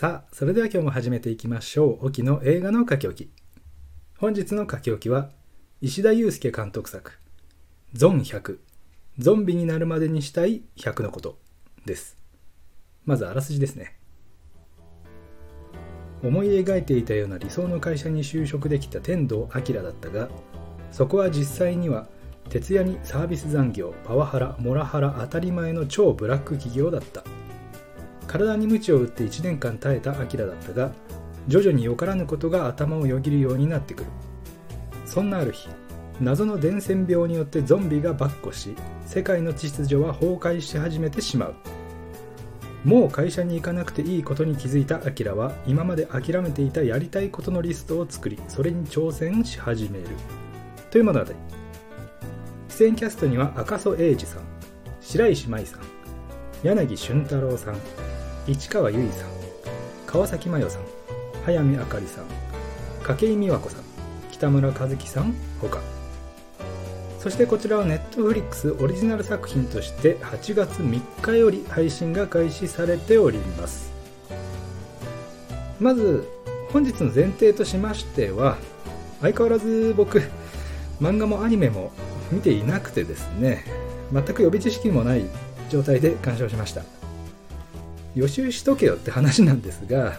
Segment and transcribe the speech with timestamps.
[0.00, 2.06] さあそれでは今日も始めていきましょう。
[2.06, 3.30] 沖の映画の書き置き。
[4.16, 5.30] 本日の書き置きは
[5.80, 7.18] 石田祐介監督作
[7.94, 8.58] 「ゾン100
[9.18, 11.40] ゾンビになるまでにしたい100のこと」
[11.84, 12.16] です。
[13.06, 13.98] まずあらすじですね。
[16.22, 20.30] 思い描いていたような理想の会社に就職できた天童明だったが
[20.92, 22.06] そこは実際には
[22.50, 27.24] 徹夜にサービス残業パワハラモラハラ当たり前の超ブラック企業だった。
[28.28, 30.92] 体に鞭を打って1年間耐えたアキラだったが
[31.48, 34.10] 徐々によからぬことが頭をよぎるようになってくる。
[35.06, 35.68] そんなある日
[36.20, 41.54] 謎の伝染病によってゾンビが跋扈し世界の秩序は崩壊し始めてしまう。
[42.84, 50.04] もう会社に行かなくていいことに気づいたアキラは今まで諦めていたやりたいことのリストを作りそれに挑戦し始める。
[50.90, 51.32] という物語
[52.68, 54.42] 出演キャストには赤楚衛二さん
[55.00, 55.80] 白石麻衣さん
[56.62, 57.76] 柳俊太郎さん
[58.48, 59.28] 市川由衣さん
[60.06, 60.82] 川崎麻世さん
[61.44, 62.24] 早見あかりさん
[63.04, 63.82] 筧美和子さん
[64.32, 65.80] 北村和樹さんほか
[67.18, 73.92] そしてこちらは Netflix オリジナル作品として8月3日より配信が開始されております。
[75.80, 76.26] まず
[76.72, 78.56] 本日の前提としましては
[79.20, 80.22] 相変わらず僕
[81.00, 81.92] 漫画もアニメも
[82.30, 83.64] 見ていなくてですね
[84.12, 85.24] 全く予備知識もない
[85.70, 86.97] 状態で鑑賞しました。
[88.18, 90.18] 予習しとけよって話なんですが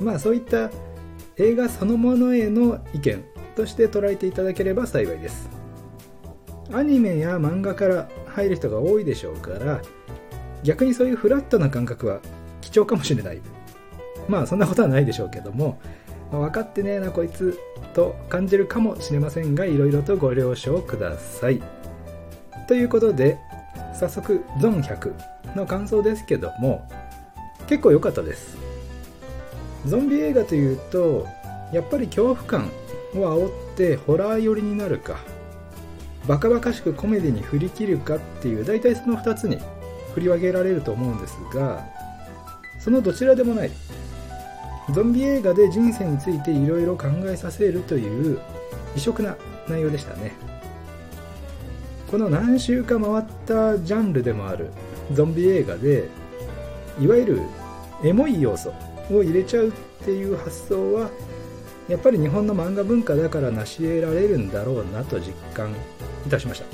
[0.00, 0.70] まあそういった
[1.38, 3.24] 映画そのものへの意見
[3.56, 5.48] として捉えていただければ幸いです。
[6.72, 9.82] アニメや漫画から入る人が多いでしょうから
[10.62, 12.20] 逆にそういうフラットな感覚は
[12.60, 13.40] 貴重かもしれない。
[14.28, 15.80] まあそんなことはないでしょうけども、
[16.30, 17.58] 分かってねえなこいつ
[17.92, 21.60] と感じるかもしれませんがいろいろとご了承ください。
[22.68, 23.38] ということで
[23.92, 26.88] 早速ゾン100の感想ですけども
[27.72, 28.58] 結構良かったです。
[29.86, 31.26] ゾンビ映画というと
[31.72, 32.70] やっぱり恐怖感
[33.14, 35.16] を煽ってホラー寄りになるか
[36.28, 39.58] バカバカしくコメディに振り切るかっていう大体その2つに
[40.12, 41.82] 振り分けられると思うんですが
[42.78, 43.70] そのどちらでもない。
[44.92, 48.38] ゾンビ映画で人生についていろいろ考えさせるという
[48.94, 49.34] 異色な
[49.66, 50.32] 内容でしたね。
[52.10, 54.72] この何週か回ったジャンルでもある
[55.14, 56.10] ゾンビ映画で
[57.00, 57.61] いわゆる
[58.04, 58.72] エモい要素
[59.10, 59.72] を入れちゃうっ
[60.04, 61.10] ていう発想は
[61.88, 65.72] やっぱり日本の漫画文化だから成し得られるんだろうなと実感
[66.26, 66.66] いたしました。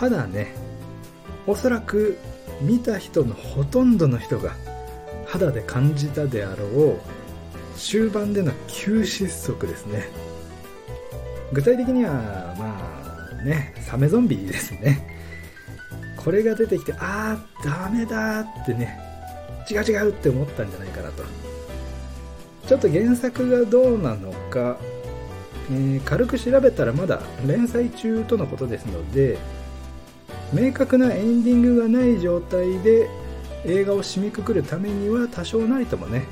[0.00, 0.54] ただね
[1.46, 2.18] おそらく
[2.60, 4.54] 見た人のほとんどの人が
[5.26, 6.98] 肌で感じたであろう
[7.76, 10.08] 終盤での急失速ですね。
[11.52, 12.12] 具体的には
[12.58, 15.18] まあねサメゾンビですね。
[16.16, 19.09] これが出てきてああダメだってね
[19.70, 21.22] 違う違うって思ったんじゃないかなと。
[22.70, 24.78] ちょっと原作がどうなのか、
[25.72, 29.38] えー、軽く調べたらまだ連載中とのことですので
[30.52, 33.08] 明確なエンディングがない状態で
[33.64, 36.26] 映画を締めくくるためには多少なりともね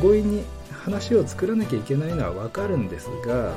[0.00, 3.52] 強引に話を作らなきゃいけないのはわかるんですが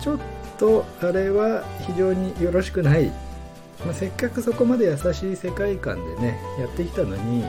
[0.00, 0.18] ちょっ
[0.58, 3.12] とあれは非常によろしくない。
[3.84, 7.44] まあ、せっかくそこまで優しい世界観でねやってきたのに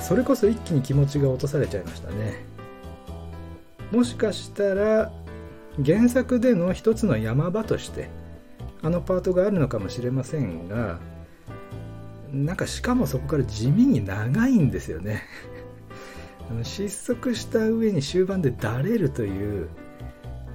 [0.00, 2.44] それこそ一気に気持ちが落とされちゃいましたね。
[3.90, 5.12] もしかしたら
[5.84, 8.08] 原作での一つの山場として
[8.82, 10.98] あのパートがあるのかもしれませんが
[12.32, 15.22] なんかしかもそこから地味に長いんですよね。
[16.64, 19.68] 失速した上に終盤でだれるという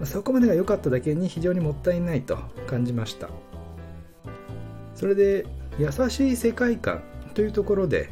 [0.04, 2.38] そこまでが良かっただけに非常にもったいないと
[2.68, 3.30] 感じました。
[4.96, 5.46] それで
[5.80, 7.04] 優しい世界観
[7.36, 8.10] というところで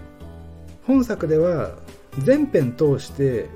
[0.86, 1.72] 本作では
[2.20, 3.50] 全編通して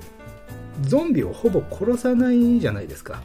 [0.82, 3.22] ゾンビをほぼ殺さないじゃないですか。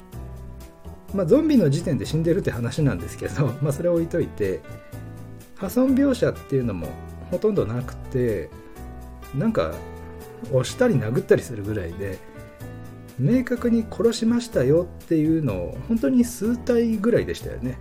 [1.14, 4.62] まあゾンビの時点で死んでるって話なんですけど まあそれ置いといて
[5.56, 6.88] 破損描写っていうのも
[7.32, 8.50] ほとんどなくて
[9.34, 9.74] なんか
[10.52, 12.20] 押したり殴ったりするぐらいで
[13.18, 17.80] 明確に殺しましたよっていうのを本当に数体ぐらいでしたよね。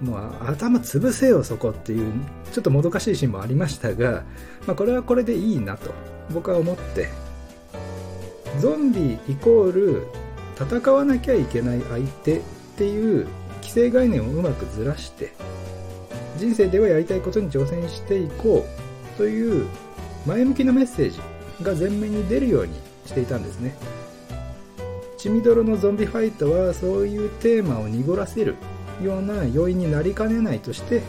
[0.00, 2.12] もう頭潰せよそこっていう
[2.58, 4.24] ちょっともどかしいシーンもありましたが、
[4.66, 5.92] まあ、これはこれでいいなと
[6.32, 7.28] 僕は思って。
[8.60, 10.06] ゾンビイコール
[10.58, 12.42] 戦わなきゃいけない相手っ
[12.76, 13.28] ていう
[13.62, 15.32] 既成概念をうまくずらして
[16.36, 18.66] 人生ではやりたいことに挑戦していこ
[19.14, 19.68] うという
[20.26, 21.20] 前向きなメッセージ
[21.62, 22.74] が前面に出るように
[23.06, 23.76] していたんですね。
[25.16, 28.56] 血みどろのゾンビファイトはそういうテーマを濁らせる
[29.02, 31.02] ような要因になりかねないとして、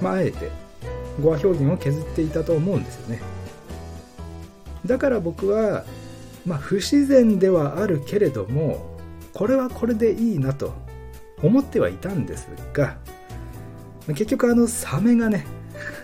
[0.00, 0.50] まあ、あえて
[1.20, 3.20] 語話表現を削っていたと思うんですよね。
[4.86, 5.84] だから僕は、
[6.44, 8.98] まあ、不自然ではあるけれども
[9.32, 10.74] これはこれでいいなと
[11.42, 12.98] 思ってはいたんですが
[14.08, 15.46] 結局あのサメがね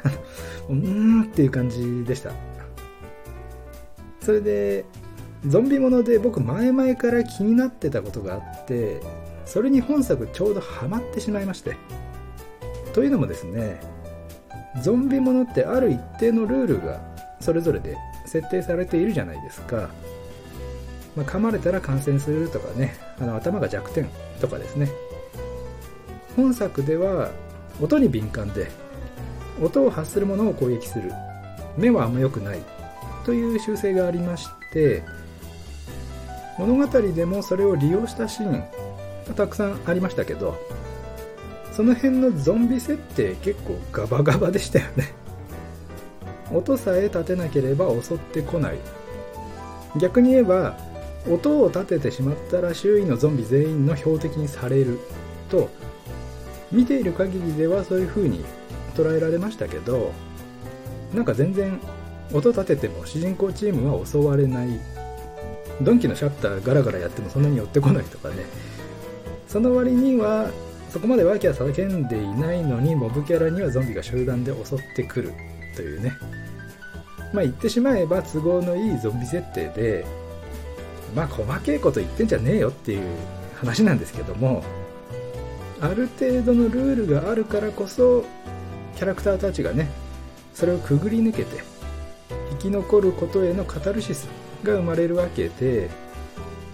[0.71, 2.33] うーんっていう感じでした。
[4.21, 4.85] それで
[5.47, 9.01] ゾンビもので僕前々から気になってたことがあって
[9.47, 11.77] それに本作ちょうどハマってしまいまして。
[12.93, 13.81] というのもですね
[14.83, 17.01] ゾンビものってある一定のルールが
[17.41, 17.97] それぞれで
[18.27, 19.89] 設定されているじゃないですか、
[21.17, 24.09] まあ、噛まれたら感染するとかねあの頭が弱点
[24.41, 24.89] とかですね。
[26.37, 27.31] 本作では
[27.81, 28.71] 音に敏感で
[29.61, 31.13] 音を発するものを攻撃する。
[31.77, 32.81] 目はあんま良くない。
[33.25, 35.03] という習性がありまして
[36.59, 40.59] 物語でもそれを利用したシーンたくさんありましたけど
[41.73, 45.13] その辺のゾンビ設定結構ガバガバでしたよね。
[46.53, 48.79] 音さえ立てなければ襲ってこない。
[49.99, 50.77] 逆に言えば
[51.31, 54.99] 音を立ててしまったら周囲のゾンビ全員の標的にされる。
[55.49, 55.69] と
[56.71, 58.45] 見ている限りではそういう風に
[58.95, 60.13] 捉えられましたけど
[61.13, 61.81] なんか全然
[62.33, 64.69] 音立てても主人公チームは襲われない。
[65.83, 68.45] ドンキのシャッターガラガラやってもそんなに寄ってこないとかね。
[69.49, 70.51] その割には
[70.91, 75.33] そこまでワーキャー叫んでいないのにモブキャラにはゾンビが集団で襲ってくる
[75.77, 76.13] というね。
[77.33, 80.05] まあ言ってしまえば都合のいいゾンビ設定で
[81.15, 83.03] まあ細けいこと言ってんじゃねえよっていう
[83.57, 84.63] 話なんですけども
[85.81, 88.25] ある程度のルールがあるからこそ
[88.97, 89.89] キャラクターたちがね
[90.55, 91.63] それをくぐり抜けて
[92.51, 94.29] 生き残ることへのカタルシス
[94.63, 95.89] が生まれるわけで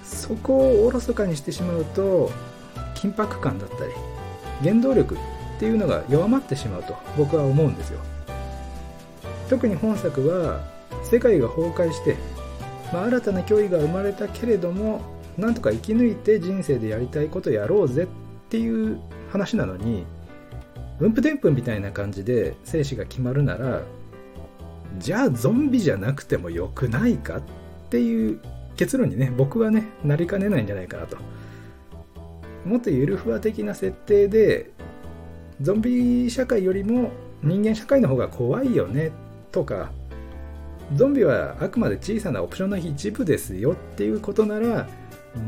[0.03, 2.31] そこをおろそかにしてしまうと
[3.07, 3.93] 緊迫感だったり
[4.63, 5.19] 原動力っ
[5.59, 8.01] ていうのが弱まってしまうと僕は思うんですよ。
[9.49, 10.61] 特に本作は
[11.05, 12.17] 世界が崩壊して、
[12.93, 15.01] まあ、新たな脅威が生まれたけれども
[15.39, 18.07] なんとか生き抜いて人生でやりたいことやろうぜっ
[18.49, 18.99] ていう
[19.31, 20.05] 話なのに
[20.99, 23.83] うんぷでんぷんみたいな感じで生死が決まるなら
[24.99, 27.43] じゃあゾンビじゃなくてもよくないかっ
[27.89, 28.41] ていう
[28.77, 31.17] 結論にね僕はねなりかねないんじゃないかなと。
[32.67, 34.71] もっとゆるふわ的な設定で
[35.61, 39.13] ゾンビ社会よりも人間社会の方が怖いよね
[39.53, 39.93] とか
[40.95, 44.89] ゾンビはあくまで小さなオプションの一部ですよっていうことなら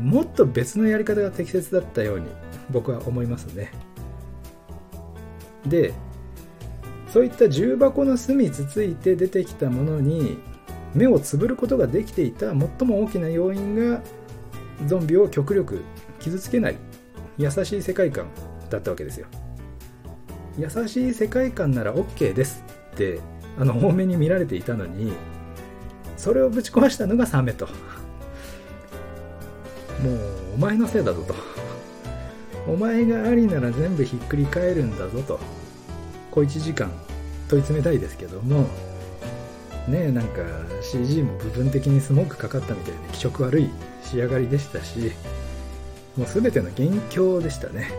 [0.01, 2.27] もっと別のやり方が適切だったように
[2.69, 3.71] 僕は思いますね。
[5.65, 5.93] で
[7.11, 10.37] そういった重箱の隅つついて出てきたものに
[10.93, 12.57] 目をつぶることができていた最
[12.87, 14.01] も大きな要因が
[14.85, 15.83] ゾンビを極力
[16.19, 16.77] 傷つけない
[17.39, 18.27] 優しい世界観
[18.69, 19.25] だったわけですよ。
[20.57, 22.63] 優しい世界観なら OK です
[22.93, 23.19] って
[23.57, 25.13] あの多めに見られていたのに
[26.17, 27.65] それをぶち壊したのがサメと。
[27.65, 27.71] も
[30.11, 30.19] う
[30.55, 31.33] お前のせいだぞと。
[32.67, 35.39] お前がありなら全部ひっくり返るんだぞと。
[36.31, 36.91] 小1時間
[37.47, 38.61] 問い詰めたいですけども
[39.87, 40.41] ねえなんか
[40.81, 43.69] CG も部分的にスモークかかったみたいで気色悪い
[44.03, 45.11] 仕上がりでしたし
[46.19, 47.89] もう全ての元凶でしたね。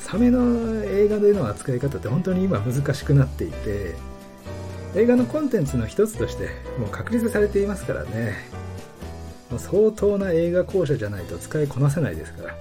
[0.00, 3.94] サメの映画での扱い方って本当に今難しくなっていて
[4.94, 8.34] 映画のコンテンツの一つとしてもう確立されていますからね。
[9.50, 12.54] もう相当な映画校舎じゃないと使いこなせないですから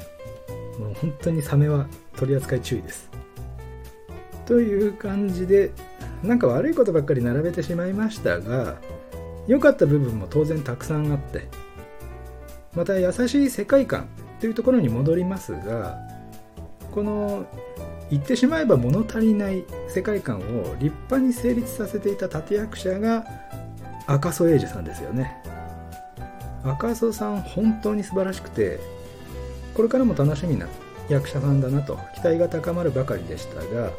[0.79, 3.09] もう本当にサメは取り扱い注意です。
[4.45, 5.71] という感じで
[6.23, 8.77] なんか悪いことばっかり並べてしまいましたが
[9.47, 11.47] 良かった部分も当然たくさんあって
[12.75, 14.07] また優しい世界観
[14.39, 15.97] というところに戻りますが
[16.91, 17.45] この
[18.09, 23.25] 言ってしまえば物足りない世界観を立派に成立させていた立役者が
[24.05, 25.41] 赤楚衛二さんですよね。
[26.63, 28.79] 赤楚さん本当に素晴らしくて
[29.75, 30.67] これからも楽しみな
[31.09, 33.91] 役者さんだなと期待が高まるばかりでしたが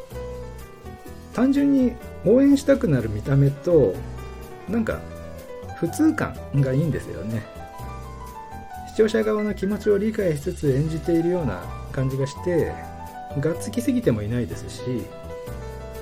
[1.33, 1.93] 単純に
[2.25, 3.93] 応援したくなる見た目と
[4.67, 4.99] なんか
[5.77, 7.56] 普通感がいいんですよね。
[8.97, 11.61] 視聴者側の気持ちを理解しつつ演じているような
[11.91, 12.73] 感じがして
[13.39, 15.05] がっつきすぎてもいないですし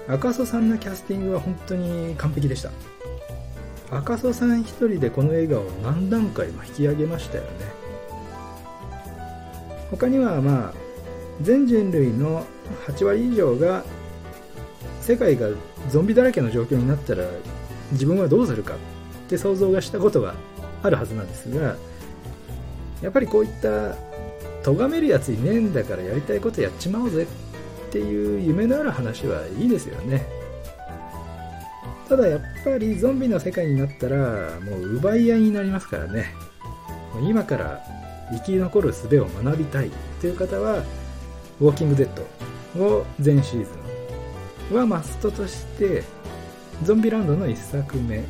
[0.08, 2.72] 赤楚さんのキャスティングは本当に完璧でした。
[3.92, 7.50] 赤楚さん一人でこの映画を何段階も引き上げましたよね。
[9.92, 10.74] 他にはまあ
[11.42, 12.46] 全人類の
[12.88, 13.84] 8割以上が
[15.02, 15.50] 世界が
[15.90, 17.26] ゾンビだらけの状況になったら
[17.92, 18.78] 自分はどうするかっ
[19.28, 20.34] て想像がしたことが
[20.82, 21.76] あるはずなんですが
[23.06, 23.96] やっぱりこういった
[24.64, 27.28] 咎めるやついねえんだからやりたいことやっちまおうぜ
[27.88, 30.26] っていう夢のある話はいいですよね。
[32.10, 36.34] ただやっぱりゾンビの世界になったらもう奪い合いになりますからね。
[37.22, 37.80] 今から
[38.32, 40.84] 生き残る術を学びたいという方は
[41.62, 42.10] ウォーキングデッ
[42.76, 46.04] ドを全シーズンはマストとして
[46.84, 48.24] ゾンビランドの1作目。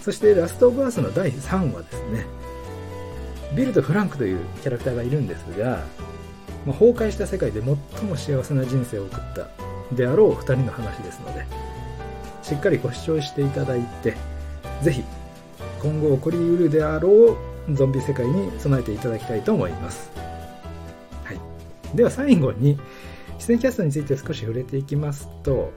[0.00, 2.41] そしてラストオブアースの第3話ですね。
[3.54, 5.84] ビルとフランクというキャラクターがいるんですが、
[6.66, 9.48] まあ、崩壊した世界で最も幸せな人生を送った
[9.94, 11.44] であろう2人の話ですので
[12.42, 14.16] しっかりご視聴していただいて
[14.82, 15.04] ぜひ
[15.82, 17.36] 今後起こりうるであろ
[17.68, 20.10] うゾンビ世界に備えていただきたいと思います、
[21.24, 22.78] はい、では最後に
[23.38, 25.72] 出演キャストについて少し触れていきますと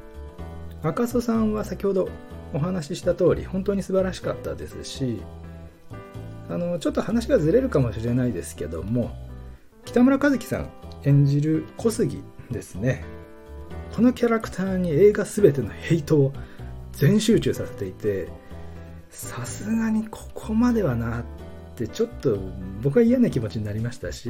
[0.83, 2.09] 赤楚さんは先ほど
[2.53, 5.21] お話しした通り本当に素晴らしかったですし
[6.49, 9.15] あのちょっと話がずれるかもしれないですけども
[9.85, 10.69] 北村一樹さん
[11.03, 13.03] 演じる小杉ですね。
[13.95, 16.33] このキャラクターに映画全てのヘイトを
[16.91, 18.27] 全集中させていて
[19.09, 21.23] さすがにここまではなっ
[21.75, 22.37] てちょっと
[22.81, 24.29] 僕は嫌な気持ちになりましたし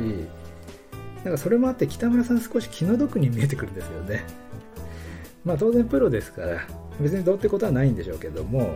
[1.24, 4.24] なんかそれもあって北村さん少し気の毒に見えてくるんですよね。
[5.44, 6.68] まあ当然プロですから
[7.00, 8.76] 別にどうってことはないんでしょうけども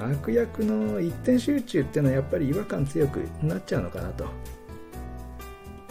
[0.00, 4.26] 悪役の一点集中っていうのはやっぱり違和感強くなっちゃうのかなと。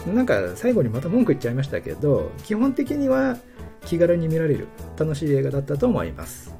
[0.07, 3.37] なんか最後にまた文句言っちゃいましたけど基本的には
[3.85, 4.67] 気軽に見られる
[4.97, 6.55] 楽しい映画だったと思います。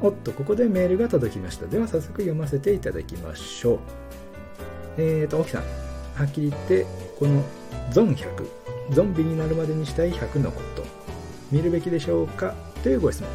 [0.00, 1.66] おっとここでメールが届きました。
[1.66, 3.78] では早速読ませていただきましょう。
[4.98, 5.62] えーと沖さん。
[6.14, 6.86] はっきり言って
[7.18, 7.42] この
[7.90, 8.26] ゾン100
[8.90, 10.84] ゾンビになるまでにしたい100のこと。
[11.50, 12.54] 見るべきでしょうか？
[12.86, 13.28] というご質問。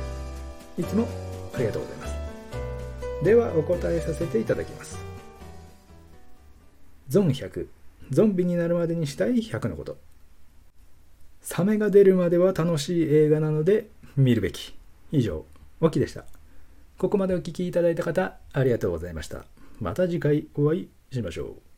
[0.77, 1.05] いつも
[1.53, 2.15] ありがとうございます。
[3.21, 4.97] ではお答えさせていただきます。
[7.09, 7.67] ゾン100
[8.11, 9.97] ゾンビになるまでにしたい100のこと。
[11.41, 14.73] サメが出るまでは楽しい映画なので見るべき。
[15.11, 15.43] 以上
[15.81, 16.23] オキでした。
[16.97, 19.43] ここまでお聴きいただいた方ありがとうございました。
[19.81, 21.70] また次回お会いしましょう。